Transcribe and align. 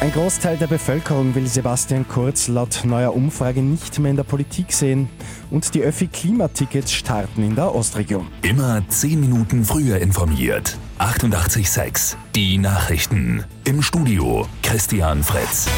Ein 0.00 0.12
Großteil 0.12 0.56
der 0.56 0.66
Bevölkerung 0.66 1.34
will 1.34 1.46
Sebastian 1.46 2.08
Kurz 2.08 2.48
laut 2.48 2.80
neuer 2.84 3.14
Umfrage 3.14 3.60
nicht 3.60 3.98
mehr 3.98 4.10
in 4.10 4.16
der 4.16 4.24
Politik 4.24 4.72
sehen 4.72 5.10
und 5.50 5.74
die 5.74 5.82
Öffi-Klimatickets 5.82 6.90
starten 6.90 7.42
in 7.42 7.54
der 7.54 7.74
Ostregion. 7.74 8.26
Immer 8.40 8.82
10 8.88 9.20
Minuten 9.20 9.62
früher 9.62 9.98
informiert. 9.98 10.78
88.6 10.98 12.16
Die 12.34 12.56
Nachrichten. 12.56 13.44
Im 13.64 13.82
Studio 13.82 14.46
Christian 14.62 15.22
Fritz. 15.22 15.68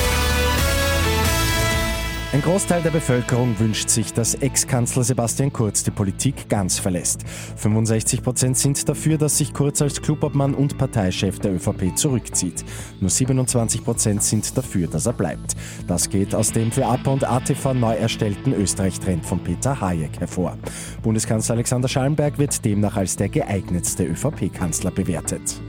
Ein 2.32 2.40
Großteil 2.40 2.80
der 2.80 2.88
Bevölkerung 2.88 3.58
wünscht 3.58 3.90
sich, 3.90 4.14
dass 4.14 4.34
Ex-Kanzler 4.34 5.04
Sebastian 5.04 5.52
Kurz 5.52 5.84
die 5.84 5.90
Politik 5.90 6.48
ganz 6.48 6.78
verlässt. 6.78 7.28
65 7.56 8.22
Prozent 8.22 8.56
sind 8.56 8.88
dafür, 8.88 9.18
dass 9.18 9.36
sich 9.36 9.52
Kurz 9.52 9.82
als 9.82 10.00
Clubobmann 10.00 10.54
und 10.54 10.78
Parteichef 10.78 11.40
der 11.40 11.52
ÖVP 11.52 11.94
zurückzieht. 11.94 12.64
Nur 13.00 13.10
27 13.10 13.84
Prozent 13.84 14.22
sind 14.22 14.56
dafür, 14.56 14.88
dass 14.88 15.04
er 15.04 15.12
bleibt. 15.12 15.54
Das 15.86 16.08
geht 16.08 16.34
aus 16.34 16.52
dem 16.52 16.72
für 16.72 16.86
APA 16.86 17.10
und 17.10 17.28
ATV 17.28 17.74
neu 17.74 17.96
erstellten 17.96 18.54
Österreich-Trend 18.54 19.26
von 19.26 19.40
Peter 19.40 19.78
Hayek 19.78 20.18
hervor. 20.18 20.56
Bundeskanzler 21.02 21.56
Alexander 21.56 21.88
Schallenberg 21.88 22.38
wird 22.38 22.64
demnach 22.64 22.96
als 22.96 23.14
der 23.14 23.28
geeignetste 23.28 24.04
ÖVP-Kanzler 24.04 24.90
bewertet. 24.90 25.60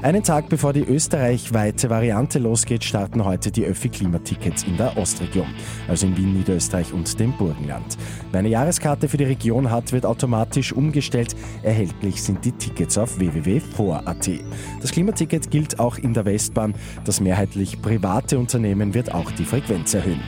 Einen 0.00 0.22
Tag 0.22 0.48
bevor 0.48 0.72
die 0.72 0.84
österreichweite 0.84 1.90
Variante 1.90 2.38
losgeht, 2.38 2.84
starten 2.84 3.24
heute 3.24 3.50
die 3.50 3.64
Öffi-Klimatickets 3.64 4.62
in 4.62 4.76
der 4.76 4.96
Ostregion, 4.96 5.48
also 5.88 6.06
in 6.06 6.16
Wien, 6.16 6.34
Niederösterreich 6.34 6.92
und 6.92 7.18
dem 7.18 7.36
Burgenland. 7.36 7.98
Wer 8.30 8.38
eine 8.38 8.48
Jahreskarte 8.48 9.08
für 9.08 9.16
die 9.16 9.24
Region 9.24 9.72
hat, 9.72 9.90
wird 9.90 10.06
automatisch 10.06 10.72
umgestellt. 10.72 11.34
Erhältlich 11.64 12.22
sind 12.22 12.44
die 12.44 12.52
Tickets 12.52 12.96
auf 12.96 13.18
www.vor.at. 13.18 14.30
Das 14.80 14.92
Klimaticket 14.92 15.50
gilt 15.50 15.80
auch 15.80 15.98
in 15.98 16.14
der 16.14 16.24
Westbahn. 16.24 16.74
Das 17.04 17.20
mehrheitlich 17.20 17.82
private 17.82 18.38
Unternehmen 18.38 18.94
wird 18.94 19.12
auch 19.12 19.32
die 19.32 19.44
Frequenz 19.44 19.94
erhöhen. 19.94 20.22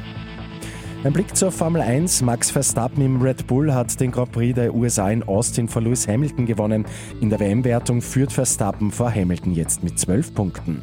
Ein 1.02 1.14
Blick 1.14 1.34
zur 1.34 1.50
Formel 1.50 1.80
1. 1.80 2.20
Max 2.20 2.50
Verstappen 2.50 3.02
im 3.02 3.22
Red 3.22 3.46
Bull 3.46 3.72
hat 3.72 3.98
den 3.98 4.10
Grand 4.10 4.32
Prix 4.32 4.54
der 4.54 4.74
USA 4.74 5.10
in 5.10 5.22
Austin 5.22 5.66
vor 5.66 5.80
Lewis 5.80 6.06
Hamilton 6.06 6.44
gewonnen. 6.44 6.84
In 7.22 7.30
der 7.30 7.40
WM-Wertung 7.40 8.02
führt 8.02 8.30
Verstappen 8.30 8.90
vor 8.90 9.10
Hamilton 9.10 9.54
jetzt 9.54 9.82
mit 9.82 9.98
12 9.98 10.34
Punkten. 10.34 10.82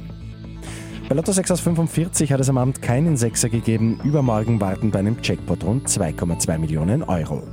Bei 1.07 1.13
Lotto 1.13 1.31
6 1.31 1.51
aus 1.51 1.59
45 1.59 2.31
hat 2.31 2.39
es 2.39 2.49
am 2.49 2.57
Abend 2.57 2.81
keinen 2.81 3.15
Sechser 3.15 3.49
gegeben. 3.49 3.99
Übermorgen 4.03 4.59
warten 4.59 4.89
bei 4.89 4.99
einem 4.99 5.17
Jackpot 5.21 5.63
rund 5.63 5.88
2,2 5.88 6.57
Millionen 6.57 7.03
Euro. 7.03 7.43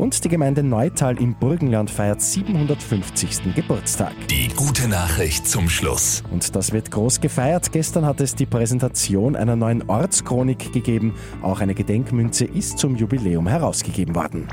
Und 0.00 0.24
die 0.24 0.30
Gemeinde 0.30 0.62
Neutal 0.62 1.20
im 1.20 1.34
Burgenland 1.34 1.90
feiert 1.90 2.22
750. 2.22 3.54
Geburtstag. 3.54 4.14
Die 4.30 4.48
gute 4.48 4.88
Nachricht 4.88 5.46
zum 5.46 5.68
Schluss. 5.68 6.22
Und 6.30 6.56
das 6.56 6.72
wird 6.72 6.90
groß 6.90 7.20
gefeiert. 7.20 7.70
Gestern 7.70 8.06
hat 8.06 8.22
es 8.22 8.34
die 8.34 8.46
Präsentation 8.46 9.36
einer 9.36 9.56
neuen 9.56 9.90
Ortschronik 9.90 10.72
gegeben. 10.72 11.12
Auch 11.42 11.60
eine 11.60 11.74
Gedenkmünze 11.74 12.46
ist 12.46 12.78
zum 12.78 12.96
Jubiläum 12.96 13.46
herausgegeben 13.46 14.14
worden. 14.14 14.48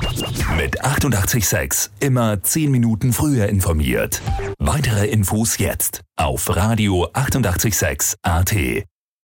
Mit 0.57 0.83
886 0.83 1.91
immer 2.01 2.43
10 2.43 2.69
Minuten 2.69 3.13
früher 3.13 3.47
informiert. 3.47 4.21
Weitere 4.59 5.07
Infos 5.07 5.59
jetzt 5.59 6.01
auf 6.17 6.53
Radio 6.57 7.07
886 7.13 8.17
AT. 8.21 8.53